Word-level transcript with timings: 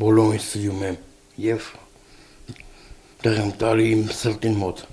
բոլորին 0.00 0.44
սիրում 0.46 0.84
եմ 0.90 0.98
եւ 1.44 1.68
դեռ 3.24 3.40
եմ 3.44 3.52
տալի 3.60 3.88
իմ 3.94 4.06
սրտին 4.16 4.56
մոտ 4.60 4.84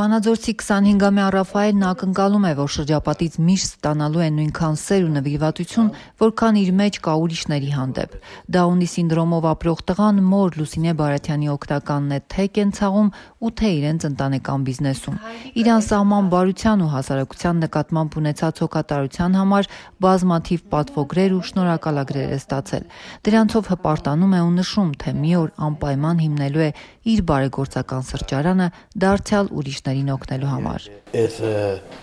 Վանաձորցի 0.00 0.52
25-ամյա 0.56 1.24
Ռաֆայելն 1.34 1.82
ակնկալում 1.84 2.44
է, 2.48 2.50
որ 2.56 2.68
շրջապատից 2.72 3.34
միշտ 3.44 3.66
ստանալու 3.68 4.22
է 4.24 4.28
նույնքան 4.32 4.76
սեր 4.80 5.02
ու 5.04 5.10
նվիրվածություն, 5.16 5.90
որքան 6.22 6.58
իր 6.60 6.70
մեջ 6.78 6.98
կա 7.04 7.16
ուրիշների 7.20 7.68
հանդեպ։ 7.74 8.14
Դաունի 8.56 8.88
սինդրոմով 8.94 9.48
ապրող 9.50 9.82
տղան 9.90 10.22
մոր 10.30 10.56
Լուսինե 10.56 10.94
Բարաթյանի 11.00 11.50
օգտականն 11.52 12.14
է 12.16 12.20
թե 12.32 12.46
կենցաղում 12.56 13.10
ու 13.44 13.52
թե 13.60 13.72
իրենց 13.76 14.06
ընտանեկան 14.08 14.64
բիզնեսում։ 14.70 15.20
Իրան 15.60 15.84
սահման 15.90 16.32
բարության 16.32 16.80
ու 16.80 16.90
հասարակության 16.96 17.60
նկատմամբ 17.60 18.18
ունեցած 18.24 18.64
հոգատարության 18.64 19.38
համար 19.40 19.70
բազմաթիվ 20.00 20.64
պատվոգրեր 20.72 21.36
ու 21.36 21.44
շնորհակալագրեր 21.50 22.30
է 22.30 22.40
ստացել։ 22.40 22.88
Դրանցով 23.28 23.70
հպարտանում 23.74 24.32
է 24.32 24.40
ու 24.48 24.52
նշում, 24.60 24.90
թե 25.04 25.10
մի 25.20 25.32
օր 25.44 25.54
անպայման 25.68 26.24
հիմնելու 26.24 26.64
է 26.64 26.72
իր 27.10 27.20
բարեգործական 27.26 28.02
սրճարանը 28.10 28.66
դարձյալ 29.02 29.46
ուրիշ 29.60 29.78
ուրիշներին 29.90 30.10
օգնելու 30.14 30.50
համար։ 30.50 30.84
Այս 31.18 31.36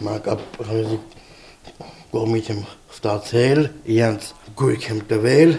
մանկապրոզի 0.03 0.97
կողմից 2.11 2.49
եմ 2.51 2.59
ստացել, 2.91 3.61
իրանց 3.95 4.27
գույք 4.59 4.87
եմ 4.91 4.99
տվել։ 5.11 5.53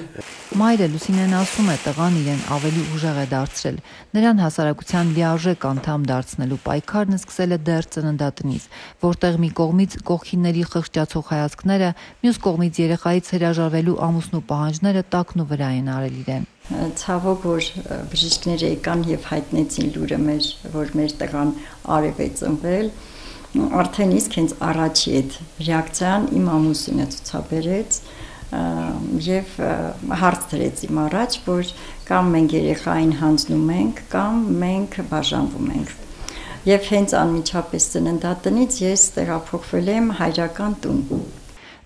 Մայրը 0.59 0.87
Լուսինեն 0.91 1.35
ասում 1.39 1.69
է, 1.71 1.75
տղան 1.85 2.15
իրեն 2.19 2.41
ավելի 2.51 2.81
ուժեղ 2.97 3.19
է 3.23 3.27
դարձրել։ 3.31 3.77
Նրան 4.17 4.41
հասարակության 4.43 5.13
լիարժեք 5.15 5.67
անդամ 5.69 6.07
դարձնելու 6.09 6.59
պայքարն 6.65 7.17
սկսել 7.19 7.55
է 7.55 7.59
դեռ 7.69 7.87
ծննդատնից, 7.95 8.67
որտեղ 9.05 9.39
մի 9.45 9.51
կողմից 9.61 9.95
կողքինների 10.09 10.65
խղճացող 10.73 11.31
հայացքները, 11.31 11.91
մյուս 12.27 12.41
կողմից 12.49 12.81
երեխայից 12.83 13.31
հրաժարվելու 13.39 13.97
ամուսնու 14.09 14.43
պահանջները 14.51 15.05
տակն 15.15 15.45
ու 15.45 15.49
վրա 15.55 15.71
են 15.79 15.93
արել 15.95 16.19
իրեն 16.27 16.49
ցավոք 16.99 17.45
որ 17.49 17.69
բժիշկները 18.13 18.73
եկան 18.75 19.05
եւ 19.09 19.29
հայտնեցին 19.31 19.93
լուրը 19.95 20.19
մեր 20.27 20.49
որ 20.75 20.91
մեր 20.99 21.15
տղան 21.23 21.53
արև 21.97 22.19
է 22.21 22.29
ծնվել 22.43 22.91
արդեն 23.79 24.11
իսկ 24.19 24.35
հենց 24.39 24.53
առաջի 24.69 25.15
այդ 25.19 25.37
ռեակցիան 25.69 26.27
իմ 26.39 26.51
ամուսինը 26.59 27.07
ցուցաբերեց 27.15 28.01
եւ 28.49 29.57
հարց 30.23 30.45
դրեց 30.53 30.83
իմ 30.89 31.01
առաջ 31.05 31.35
որ 31.49 31.73
կամ 32.09 32.31
մենք 32.35 32.55
երեխային 32.57 33.11
հանձնում 33.23 33.73
ենք 33.79 34.01
կամ 34.15 34.39
մենք 34.63 34.97
բաժանվում 35.11 35.73
ենք 35.79 35.91
եւ 36.69 36.89
հենց 36.93 37.17
անմիջապես 37.19 37.89
ծննդատնից 37.93 38.79
ես 38.85 39.05
տեղափոխվել 39.19 39.93
եմ 39.99 40.09
հայրական 40.23 40.79
տուն 40.85 41.03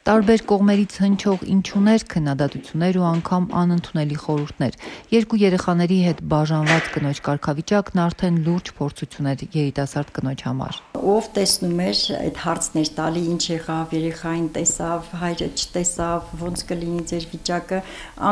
տարբեր 0.02 0.40
կողմերից 0.50 0.94
հնչող 0.98 1.42
ինչուներ, 1.52 2.04
քննադատություններ 2.10 2.96
ու 2.98 3.04
անգամ 3.06 3.44
անընդունելի 3.54 4.16
խորհուրդներ։ 4.18 4.78
Երկու 5.14 5.38
երեխաների 5.42 5.98
հետ 6.02 6.22
բաժանված 6.32 6.88
կնոջ 6.96 7.20
կարգավիճակն 7.28 8.00
արդեն 8.02 8.40
լուրջ 8.42 8.72
փորձություն 8.82 9.28
էր 9.30 9.44
երիտասարդ 9.54 10.10
կնոջ 10.18 10.42
համար։ 10.48 10.80
Ով 11.02 11.28
տեսնում 11.38 11.78
էր 11.82 12.00
այդ 12.18 12.40
հարցներ 12.42 12.90
տալի, 12.98 13.22
ինչ 13.32 13.42
եղավ, 13.52 13.94
երեխային 14.02 14.48
տեսավ, 14.58 15.06
հայրը 15.22 15.48
չտեսավ, 15.62 16.34
ոնց 16.42 16.64
կլինի 16.72 17.02
ձեր 17.12 17.24
վիճակը, 17.32 17.80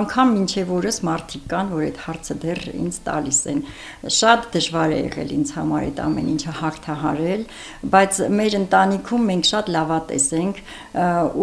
անգամ 0.00 0.34
մինչև 0.38 0.74
օրս 0.80 1.00
մարդիկ 1.10 1.46
կան, 1.50 1.72
որ 1.74 1.86
այդ 1.86 2.02
հարցը 2.06 2.36
դեռ 2.44 2.62
ինձ 2.80 3.00
տալիս 3.10 3.40
են։ 3.50 3.62
Շատ 4.20 4.46
դժվար 4.54 4.94
է 4.94 5.00
եղել 5.00 5.34
ինձ 5.40 5.54
համար 5.60 5.88
այդ 5.90 6.02
ամեն 6.06 6.30
ինչը 6.30 6.54
հաղթահարել, 6.60 7.42
բայց 7.94 8.20
մեր 8.40 8.58
ընտանիքում 8.60 9.26
մենք 9.30 9.50
շատ 9.50 9.72
լավատես 9.74 10.28
ենք 10.40 10.62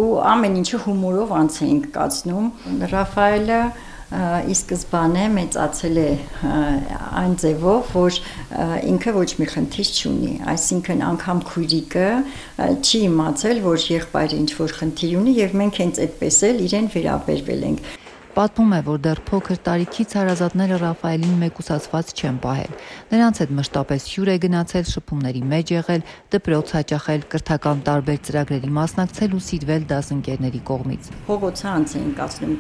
ու 0.08 0.17
ամեն 0.32 0.58
ինչը 0.62 0.80
հումորով 0.86 1.36
անց 1.42 1.60
էինք 1.68 1.86
կացնում։ 1.98 2.50
Ռաֆայելը 2.94 3.62
ի 4.08 4.56
սկզբանե 4.56 5.24
մեծացել 5.36 5.98
է 6.00 6.12
այն 7.20 7.34
ձևով, 7.44 7.90
որ 7.92 8.20
ինքը 8.88 9.14
ոչ 9.18 9.28
մի 9.42 9.48
խնդիր 9.52 9.90
չունի, 9.98 10.32
այսինքն 10.54 11.04
անգամ 11.10 11.42
քույրիկը 11.50 12.08
չի 12.88 13.02
իմացել, 13.10 13.60
որ 13.68 13.88
եղբայրը 13.98 14.40
ինչ 14.48 14.52
որ 14.64 14.76
խնդիր 14.80 15.18
ունի 15.20 15.34
եւ 15.44 15.58
մենք 15.60 15.82
հենց 15.84 16.02
այդպես 16.08 16.40
էլ 16.48 16.64
իրեն 16.70 16.88
վերաբերվել 16.96 17.68
ենք։ 17.68 17.84
Պատմում 18.38 18.74
է, 18.78 18.80
որ 18.86 18.98
դեռ 19.02 19.20
փոքր 19.26 19.60
տարիքից 19.66 20.12
հարազատները 20.14 20.76
Ռաֆայելին 20.78 21.38
մեկուսացված 21.42 22.10
չեն 22.22 22.36
պահել։ 22.44 22.74
Նրանց 23.10 23.40
հետ 23.42 23.54
մշտապես 23.58 24.04
հյուր 24.14 24.30
է 24.30 24.36
գնացել, 24.44 24.84
շփումների 24.92 25.42
մեջ 25.54 25.72
եղել, 25.74 26.04
դպրոց 26.36 26.74
հաճախել, 26.78 27.24
կրթական 27.34 27.82
տարբեր 27.88 28.20
ծրագրերի 28.28 28.70
մասնակցել 28.78 29.34
ու 29.34 29.42
սիրվել 29.48 29.88
դասընկերների 29.90 30.62
կողմից։ 30.70 31.10
Փողոցը 31.26 31.68
անց 31.74 31.96
էին 31.98 32.14
կացնում, 32.22 32.54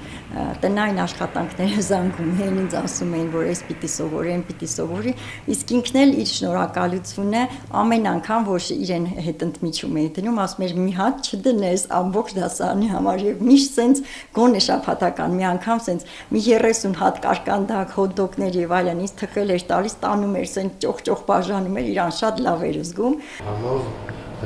տնային 0.65 0.97
աշխատանքները 1.05 1.85
զանգում 1.93 2.33
էին, 2.41 2.57
ինձ 2.65 2.77
ասում 2.81 3.13
էին, 3.21 3.29
որ 3.37 3.51
այս 3.53 3.61
պիտի 3.69 3.91
սովորեմ, 3.93 4.41
պիտի 4.49 4.71
սովորի, 4.73 5.15
իսկ 5.53 5.75
ինքն 5.77 6.01
էլ 6.01 6.11
իր 6.17 6.29
շնորհակալությունը 6.33 7.45
ամեն 7.85 8.09
անգամ, 8.17 8.49
որ 8.49 8.67
իրեն 8.81 9.07
հետ 9.27 9.47
ընդմիջում 9.47 10.01
էի 10.01 10.09
դնում, 10.17 10.41
ասում 10.47 10.65
էր՝ 10.67 10.75
«Մի 10.87 10.93
հատ 10.97 11.31
չդնես 11.37 11.87
ամբողջ 12.01 12.35
դասարանի 12.37 12.91
համար» 12.97 13.23
եւ 13.27 13.45
միշտ 13.47 13.77
sense 13.77 14.17
գոնե 14.37 14.61
շփաթական 14.67 15.37
մի 15.37 15.47
անգամ 15.47 15.66
անգամ 15.67 15.81
սենց 15.83 16.03
մի 16.31 16.41
30 16.47 16.93
հատ 17.01 17.17
կարկանդակ, 17.25 17.89
հոդդոգներ 17.97 18.59
եւ 18.63 18.75
այլն 18.77 19.01
ինձ 19.03 19.15
թխել 19.19 19.51
էր 19.57 19.65
տալիս, 19.71 19.95
տանում 20.03 20.37
էր 20.39 20.47
սենց 20.53 20.77
ճոխ-ճոխ 20.83 21.25
բաժանում 21.27 21.79
էր, 21.81 21.89
իրան 21.91 22.13
շատ 22.21 22.39
լավ 22.47 22.63
էր 22.71 22.77
զգում։ 22.87 23.17
Համով 23.47 23.81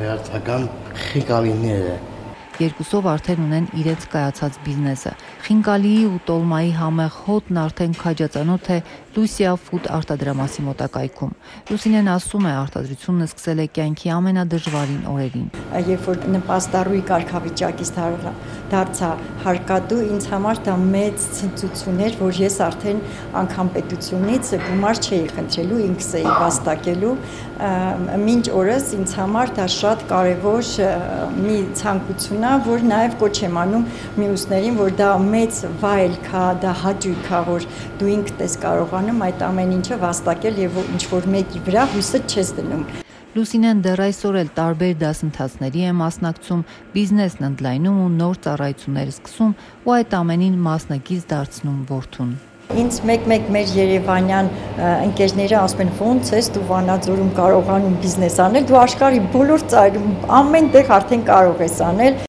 հայացական 0.01 0.65
խիկալիները 1.11 1.99
երկուսով 2.61 3.07
արդեն 3.09 3.39
ունեն 3.41 3.67
իրենց 3.81 4.03
կայացած 4.11 4.57
բիզնեսը։ 4.65 5.11
Խինկալիի 5.47 6.01
ու 6.11 6.19
տոլմայի 6.27 6.73
համեղ 6.77 7.15
հոտն 7.25 7.59
արդեն 7.61 7.95
քաջածանոթ 8.01 8.67
է 8.75 8.77
Լուսիա 9.15 9.53
Ֆուդ 9.65 9.89
արտադրամասի 9.97 10.65
մոտակայքում։ 10.67 11.33
Լուսինեն 11.71 12.11
ասում 12.13 12.45
է 12.51 12.53
արտադրությունն 12.61 13.27
սկսել 13.31 13.63
է 13.63 13.67
կյանքի 13.79 14.13
ամենադժվարին 14.17 15.01
օրերին։ 15.15 15.47
Երբ 15.89 16.05
որ 16.11 16.21
նպաստառուի 16.35 17.01
կարգավիճակից 17.11 17.93
դարձա 18.71 19.11
հարկատու, 19.45 20.01
ինձ 20.15 20.27
համար 20.31 20.61
դա 20.67 20.75
մեծ 20.81 21.25
ցնծություն 21.37 22.03
էր, 22.07 22.17
որ 22.21 22.41
ես 22.41 22.57
արդեն 22.67 22.99
անգամ 23.41 23.71
պետությունից 23.77 24.51
գումար 24.65 25.01
չէի 25.01 25.21
խնդրելու, 25.35 25.81
ինքս 25.87 26.11
էի 26.21 26.35
վաստակելու։ 26.41 27.15
Մինչ 28.21 28.45
օրս 28.57 28.87
ինձ 28.97 29.15
համար 29.21 29.51
դա 29.57 29.65
շատ 29.75 30.05
կարևոր 30.11 30.69
մի 31.41 31.57
ցանկություն 31.81 32.47
է, 32.51 32.53
որ 32.65 32.85
նաև 32.91 33.17
կոչ 33.21 33.35
եմ 33.45 33.59
անում 33.61 33.85
մյուսներին, 34.21 34.79
որ 34.81 34.95
դա 35.01 35.09
մեծ 35.27 35.61
վայելք 35.83 36.31
է, 36.31 36.45
դա 36.65 36.73
հաճույք 36.81 37.29
է, 37.31 37.41
որ 37.51 37.67
դու 38.01 38.11
ինքդ 38.15 38.45
ես 38.47 38.57
կարող 38.61 38.81
կարողանում 38.81 39.21
այդ 39.27 39.43
ամեն 39.45 39.71
ինչը 39.77 39.97
վաստակել 40.01 40.59
եւ 40.65 40.81
ինչ 40.81 41.03
որ 41.13 41.29
մեկի 41.35 41.63
վրա 41.69 41.87
հույսը 41.93 42.25
չես 42.27 42.53
դնում։ 42.57 43.10
Լուսինեն 43.31 43.81
դեռ 43.85 44.01
այսօր 44.03 44.37
էլ 44.41 44.49
տարբեր 44.57 44.95
դասընթացների 44.99 45.83
է 45.87 45.91
մասնակցում, 45.95 46.63
բիզնեսն 46.91 47.45
ընդլայնում 47.47 47.99
ու 48.03 48.07
նոր 48.17 48.39
ծառայություններ 48.43 49.11
սկսում 49.13 49.53
ու 49.87 49.93
այդ 49.95 50.15
ամենին 50.17 50.57
մասնակից 50.65 51.21
դարձնում 51.29 51.77
որդուն 51.91 52.33
ինձ 52.81 52.97
մեկ-մեկ 53.07 53.47
մեր 53.55 53.71
Երևանյան 53.77 54.51
ընկերները 54.89 55.57
ասում 55.61 55.83
են 55.85 55.93
ո՞նց 56.09 56.33
ես 56.37 56.49
դու 56.55 56.65
Վանաձորում 56.71 57.31
կարողանում 57.39 57.95
բիզնես 58.03 58.37
անել, 58.47 58.67
դու 58.67 58.81
աշխարհի 58.81 59.23
բոլոր 59.35 59.65
ծայրում 59.75 60.11
ամեն 60.41 60.69
տեղ 60.75 60.93
արդեն 60.99 61.25
կարող 61.31 61.65
ես 61.67 61.79
անել։ 61.87 62.19